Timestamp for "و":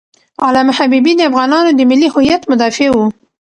2.91-2.97